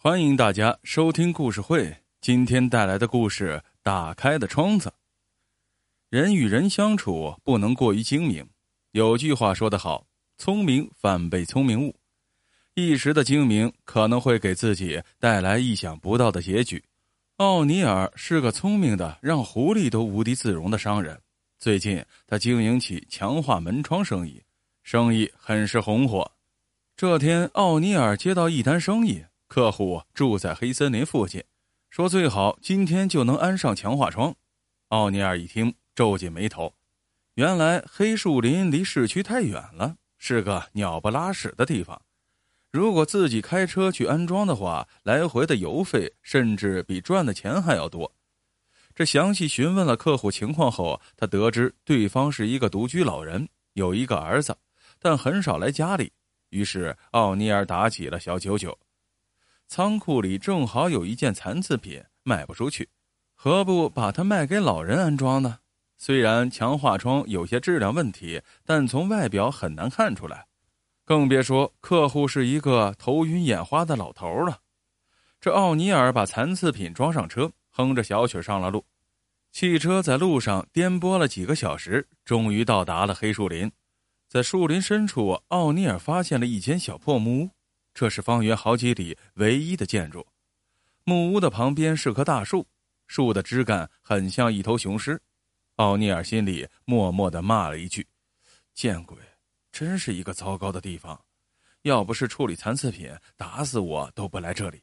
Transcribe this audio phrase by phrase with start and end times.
[0.00, 1.92] 欢迎大家收听故事会。
[2.20, 4.88] 今天带来的故事《打开的窗子》。
[6.08, 8.48] 人与人相处不能过于精明。
[8.92, 10.06] 有句话说得好
[10.38, 11.92] ：“聪明反被聪明误。”
[12.74, 16.80] 一时的精明可能会给自己带来意想不到的结局。
[17.38, 21.20] 奥尼尔是个聪明的让狐狸都无地自容的商人。
[21.58, 24.40] 最近，他经营起强化门窗生意，
[24.84, 26.30] 生意很是红火。
[26.96, 29.24] 这天，奥尼尔接到一单生意。
[29.48, 31.42] 客户住在黑森林附近，
[31.88, 34.34] 说最好今天就能安上强化窗。
[34.88, 36.74] 奥尼尔一听，皱紧眉头。
[37.34, 42.00] 原来黑树林离市区太远了，是个鸟不拉屎的地方。
[42.70, 48.12] 如果自己开车去安装的话，来回的油费甚至比赚的钱还要多。
[48.94, 54.54] 这详细询问了客户情况后，他得知对方是一个独居老人，有一个儿子，
[54.98, 56.12] 但很少来家里。
[56.50, 58.78] 于是奥尼尔打起了小九九。
[59.68, 62.88] 仓库里正好有一件残次品卖不出去，
[63.34, 65.58] 何不把它卖给老人安装呢？
[65.98, 70.46] 虽然强化窗有些质量问题，但从外表很难看出来，
[71.04, 74.58] 更别说客户是一个头晕眼花的老头了。
[75.38, 78.84] 这奥尼尔把残次品装上车，哼着小曲上了路。
[79.52, 83.70] 汽车在路上颠簸了几个小时，终于到达了黑树林。
[84.28, 87.50] 在树林深处，奥尼尔发现了一间小破木屋。
[87.98, 90.24] 这是方圆好几里唯一的建筑，
[91.02, 92.64] 木屋的旁边是棵大树，
[93.08, 95.20] 树的枝干很像一头雄狮。
[95.74, 98.06] 奥尼尔心里默默的骂了一句
[98.72, 99.18] ：“见鬼，
[99.72, 101.20] 真是一个糟糕的地方！
[101.82, 104.80] 要不是处理残次品，打死我都不来这里。”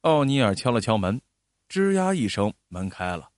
[0.00, 1.20] 奥尼尔敲了敲门，
[1.68, 3.28] 吱呀一声，门开了。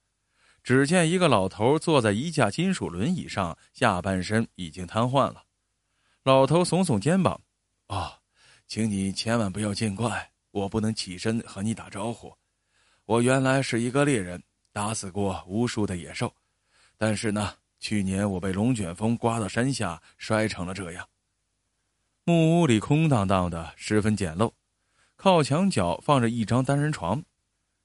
[0.62, 5.42] 只见一个老头坐在一架金属轮椅上，下半身已经瘫痪了。
[6.22, 7.40] 老头耸耸肩膀
[7.88, 8.18] ：“啊。”
[8.66, 12.34] 请你千万不要见怪，我不能起身和你打招呼。
[13.04, 16.34] 我原来是一个猎人，打死过无数的野兽，
[16.96, 21.06] 但是呢，去年我被龙卷风刮到山下，摔成了这样。
[22.24, 24.50] 木屋里空荡荡的，十分简陋，
[25.16, 27.22] 靠墙角放着一张单人床，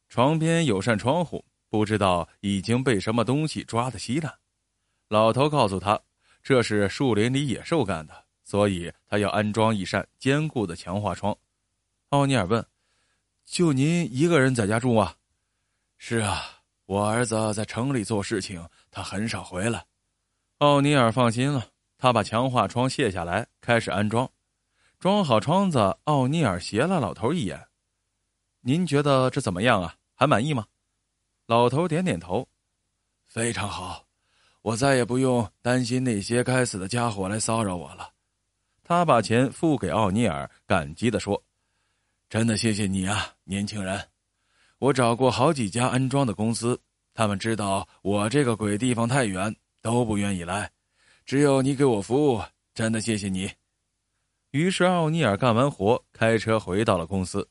[0.08, 4.34] 床边有扇窗户，不知道已经被什么东西抓得稀烂。
[5.10, 6.00] 老头告诉他，
[6.42, 8.29] 这是树林里野兽干的。
[8.50, 11.38] 所以他要安装一扇坚固的强化窗。
[12.10, 12.66] 奥尼尔问
[13.46, 15.16] ：“就您一个人在家住啊
[16.00, 19.86] ？”“是啊，我儿子在城里做事情，他很少回来。”
[20.58, 24.28] 奥尼尔放心了，他把强化窗卸下来，开始安装。
[24.98, 27.68] 装好窗子，奥尼尔斜了老头一眼
[28.66, 29.96] ：“您觉得这怎么样啊？
[30.16, 30.66] 还满意吗？”
[31.46, 32.48] 老头点点头
[33.30, 34.08] ：“非常好，
[34.64, 38.10] 我再也不用担心那些该死的家伙来骚扰我了。”
[38.90, 41.40] 他把钱付给奥尼尔，感激地说
[42.28, 44.04] ：“真的谢谢你啊，年轻人！
[44.80, 46.82] 我找过好几家安装的公司，
[47.14, 50.72] 他们知道我这个鬼地方太远，都不愿意来。
[51.24, 52.42] 只有你给我服务，
[52.74, 53.48] 真的谢谢你。”
[54.50, 57.48] 于是奥尼尔干完活，开车回到了公司。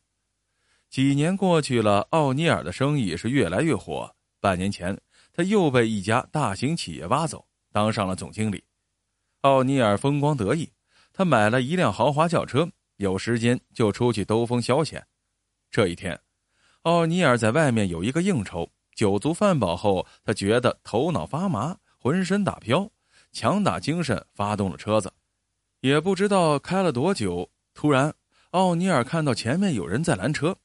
[0.90, 4.12] 几年过去了，奥尼尔的生意是越来越火。
[4.40, 5.00] 半年前，
[5.32, 8.60] 他又被一家大型企业挖走，当上了总经理。
[9.42, 10.68] 奥尼尔风光得意。
[11.18, 15.02] 他买了一辆豪华轿车，有时间就出去兜风消遣。
[15.68, 16.20] 这一天，
[16.82, 22.88] 奥尼尔在外面有一个应酬，酒足饭饱后，他觉得头脑发麻，浑身打飘，
[23.32, 25.12] 强打精神发动了车子。
[25.80, 28.14] 也不知道开了多久，突然，
[28.50, 30.56] 奥尼尔看到前面有人在拦车，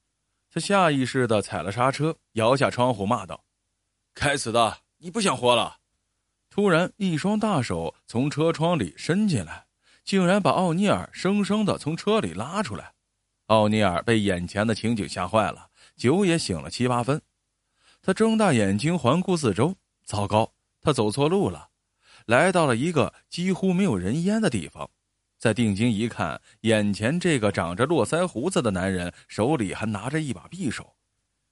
[0.52, 3.44] 他下意识的踩了刹车，摇下窗户骂道
[4.14, 5.78] ：“该死的，你不想活了！”
[6.52, 9.66] 突然，一双大手从车窗里伸进来。
[10.03, 12.91] 竟然把奥尼尔生生的从车里拉出来，
[13.46, 17.22] 奥尼尔被眼前的情景吓坏了，酒也醒了七八分。
[18.02, 21.69] 他睁大眼睛环顾四周，糟糕，他走错路了，
[22.25, 24.90] 来到了一个几乎没有人烟的地方。
[25.40, 30.94] 再定睛一看，眼前这个长着络腮胡子的男人手里还拿着一把匕首。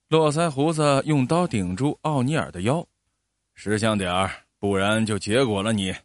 [0.09, 2.86] 络腮胡子用刀顶住奥尼尔的腰
[3.56, 5.95] ：“识相点儿，不然就结果了你。”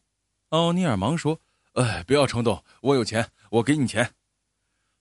[0.50, 1.40] 奥尼尔忙说。
[1.76, 2.62] 哎，不要冲动！
[2.80, 4.08] 我有钱，我给你钱。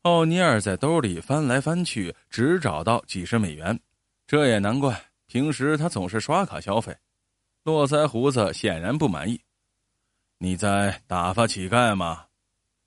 [0.01, 3.79] 奥尼尔在兜里翻来翻去，只找到几十美元。
[4.27, 6.93] 这也难怪，平时他总是刷卡消费。
[7.63, 9.39] 络腮胡子显然不满意。
[10.37, 12.25] 你在打发乞丐吗？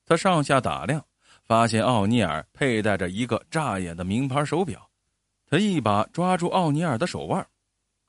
[0.04, 1.02] 他上下打量，
[1.42, 4.86] 发现奥尼尔佩戴着一个扎眼的名牌手表。
[5.46, 7.44] 他一把抓住奥尼尔的手腕，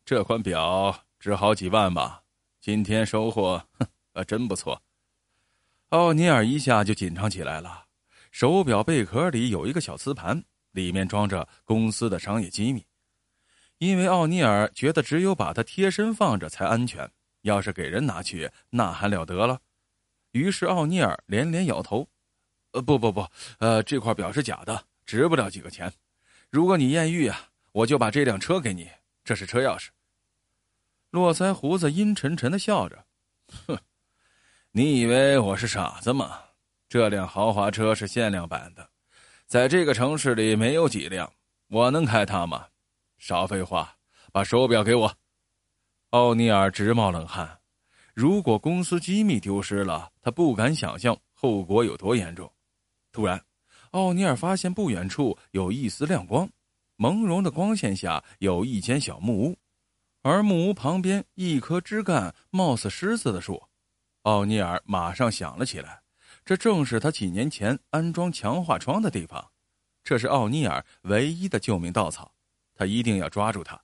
[0.04, 2.22] 这款表值好几万吧？
[2.60, 4.80] 今天收获，哼，真不错。
[5.90, 7.86] 奥尼尔一下就紧张起来了。
[8.32, 12.86] 手表贝壳里有一个小磁盘，里面装着公司的商业机密。
[13.80, 17.10] 因为奥尼尔觉得只有把它贴身放着才安全，
[17.42, 19.60] 要是给人拿去，那还了得了。
[20.32, 22.08] 于是奥尼尔连连摇头
[22.74, 23.28] ：“呃，不不不，
[23.58, 25.92] 呃，这块表是假的，值不了几个钱。
[26.52, 28.88] 如果你艳遇啊，我就把这辆车给你，
[29.24, 29.88] 这是车钥匙。”
[31.10, 33.06] 络腮胡子阴沉沉的笑着
[33.66, 33.80] ：“哼，
[34.72, 36.40] 你以为我是傻子吗？
[36.88, 38.88] 这辆豪华车是限量版的。”
[39.48, 41.34] 在这个城市里没有几辆，
[41.70, 42.68] 我能开它吗？
[43.18, 43.96] 少废话，
[44.32, 45.12] 把手表给我。
[46.12, 47.58] 奥尼尔直冒冷汗。
[48.14, 52.52] 如果公司机密丢失了，他不敢想象后果有多严重。
[53.12, 53.44] 突然，
[53.90, 56.48] 奥尼尔发现不远处有一丝亮光，
[56.96, 59.58] 朦胧的光线下有一间小木屋，
[60.22, 63.60] 而木屋旁边一棵枝干貌似狮子的树。
[64.24, 66.02] 奥尼尔马上想了起来。
[66.46, 69.52] 这正是他几年前安装强化窗的地方，
[70.04, 72.34] 这是奥尼尔唯一的救命稻草，
[72.74, 73.80] 他一定要抓住他。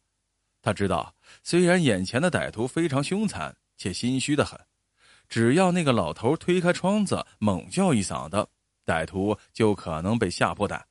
[0.61, 4.59] 他知道，虽然眼前的歹徒非常凶残且心虚的很，
[5.29, 8.47] 只要那个老头推开窗子猛叫一嗓子，
[8.83, 10.83] 歹徒就可能被吓破胆。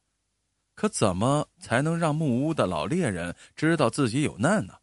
[0.76, 4.74] 可怎么才能让木屋的老猎人知道自己有难呢？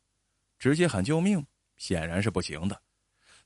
[0.60, 1.46] 直接喊救命
[1.78, 2.81] 显然是不行的，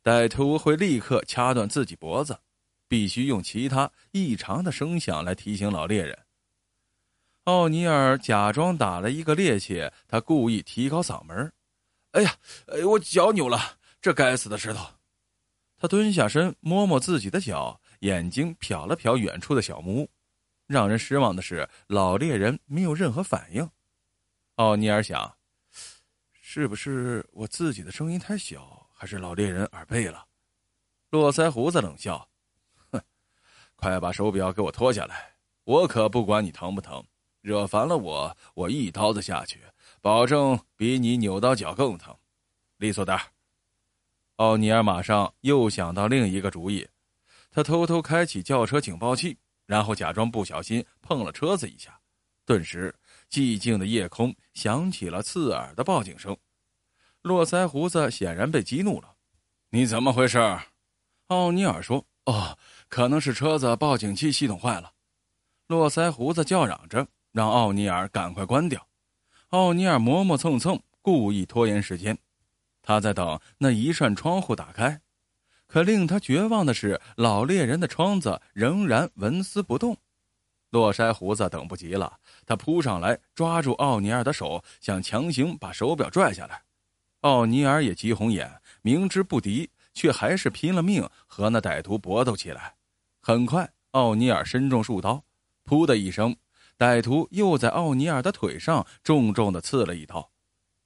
[0.05, 2.39] 歹徒会立刻掐断自己脖子。
[2.87, 6.17] 必须用其他异常的声响来提醒老猎人。
[7.45, 11.51] 奥尼尔假装打了一个趔趄，他故意提高嗓门
[12.13, 12.35] ：“哎呀，
[12.67, 14.85] 哎，我脚扭了，这该死的石头！”
[15.77, 20.11] 他蹲下身摸摸自己的脚，眼睛瞟了瞟远处的小木屋。
[20.67, 23.67] 让人失望的是，老猎人没有任何反应。
[24.57, 25.35] 奥尼尔想：
[26.31, 30.25] 是不是我自己的声音太小，还是老猎人耳背了？
[31.09, 32.27] 络腮胡子冷笑。
[32.91, 33.01] 哼
[33.75, 35.35] 快把手表给我脱下来！
[35.65, 37.03] 我可不管你疼不疼，
[37.41, 39.59] 惹烦了我，我一刀子下去，
[39.99, 42.15] 保证比你扭到脚更疼。
[42.77, 43.19] 利索点
[44.37, 46.87] 奥尼尔马上又想到另一个主意，
[47.51, 51.99] 他偷偷开启轿车警报器，然后假装不小心碰了车子一下。
[52.45, 52.93] 顿时，
[53.29, 56.37] 寂静的夜空响起了刺耳的报警声。
[57.25, 59.15] 络腮胡子显然被激怒了
[59.71, 60.37] ：“你怎么回事？”
[61.29, 62.55] 奥尼尔说：“哦。”
[62.87, 64.91] 可能是车子报警器系统坏了，
[65.65, 68.87] 络腮胡子叫嚷着让奥尼尔赶快关掉。
[69.49, 72.15] 奥尼尔磨磨蹭蹭，故意拖延时间。
[72.83, 75.01] 他在等那一扇窗户打开，
[75.65, 79.97] 可令他绝望的是，老猎人的窗子仍然纹丝不动。
[80.69, 86.61] 络腮胡子等不及了，他扑上来抓住奥尼尔的手，想强行把手表拽下来。
[87.25, 89.67] 奥尼尔也急红眼，明知不敌。
[89.95, 92.75] 却还是拼了命和那歹徒搏斗起来。
[93.21, 95.23] 很快，奥尼尔身中数刀，
[95.63, 96.35] 噗的一声，
[96.77, 100.29] 歹徒又在奥尼尔的腿上重重的刺了一刀。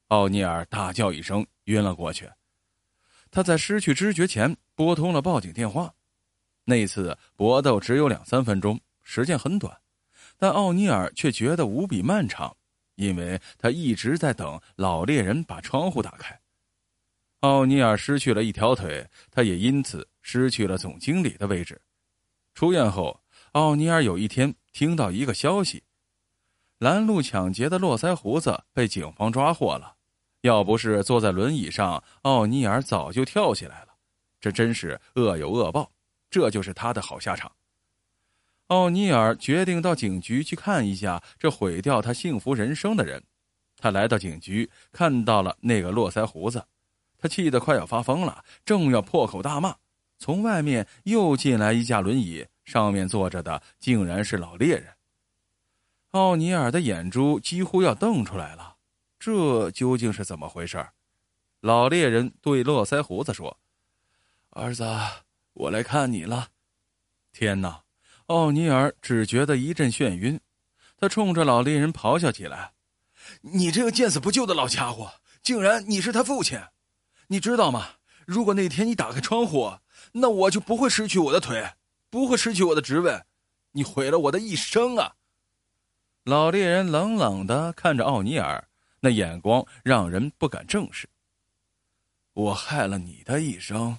[0.09, 2.29] 奥尼尔大叫一声，晕了过去。
[3.31, 5.91] 他在失去知觉前拨通了报警电话。
[6.63, 9.75] 那次搏斗只有两三分钟，时间很短，
[10.37, 12.55] 但奥尼尔却觉得无比漫长，
[12.99, 16.37] 因为他一直在等老猎人把窗户打开。
[17.39, 21.81] 奥尼尔失去了一条腿，他也因此失去了总经理的位置。
[22.53, 23.21] 出院后，
[23.53, 25.81] 奥尼尔有一天听到一个消息：
[26.79, 29.95] 拦路抢劫的络腮胡子被警方抓获了。
[30.41, 33.87] 要不是坐在轮椅上，奥尼尔早就跳起来了。
[34.41, 35.89] 这真是恶有恶报，
[36.29, 37.49] 这就是他的好下场。
[38.69, 43.23] 奥尼尔决定到警局去看一下这毁掉他幸福人生的人。
[43.77, 46.65] 他来到警局，看到了那个络腮胡子。
[47.17, 49.75] 他气得快要发疯了，正要破口大骂，
[50.17, 54.93] 从外面又进来一架轮椅，上面坐着的竟然是老猎人。
[56.11, 58.75] 奥尼尔的眼珠几乎要瞪出来了，
[59.17, 60.85] 这究竟是怎么回事？
[61.61, 63.57] 老猎人对络腮胡子说
[64.51, 64.85] ：“儿子，
[65.53, 66.49] 我来看你了。”
[67.33, 67.81] 天哪！
[68.29, 70.39] 奥尼尔只觉得一阵眩晕，
[70.97, 72.73] 他冲着老猎人咆哮起来
[73.41, 76.59] ：“你这个见死不救的老家伙，竟然你是他父亲！”
[77.25, 77.87] 你知道吗？
[78.27, 79.73] 如果那天你打开窗户，
[80.11, 81.71] 那我就不会失去我的腿，
[82.11, 83.19] 不会失去我的职位。
[83.71, 85.15] 你毁了我的一生啊！
[86.23, 88.63] 老猎人冷冷的看着奥尼尔，
[88.99, 91.09] 那眼光让人不敢正视。
[92.33, 93.97] 我害了你的一生，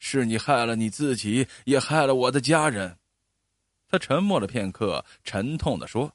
[0.00, 2.98] 是你害了你自己，也害了我的家人。
[3.88, 6.12] 他沉默了片刻，沉痛的说：“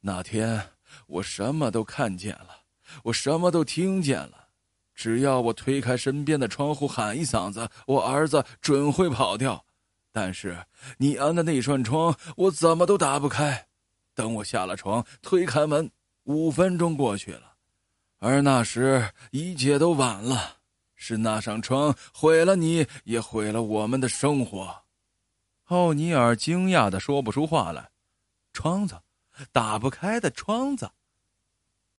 [0.00, 0.70] 那天
[1.06, 2.62] 我什么都看见了，
[3.04, 4.48] 我什么都听见了。”
[4.94, 9.62] 只要我推开身边的窗户喊一嗓子，我儿子准会跑掉。
[10.10, 10.64] 但是
[10.96, 13.66] 你安的那扇窗，我怎么都打不开。
[14.14, 15.90] 等我下了床，推开门，
[16.22, 17.52] 五分钟过去了，
[18.18, 20.56] 而那时一切都晚了。
[20.94, 24.85] 是那扇窗毁了你，也毁了我们的生活。
[25.66, 27.90] 奥尼尔惊讶的说不出话来。
[28.52, 29.02] 窗子，
[29.52, 30.90] 打不开的窗子。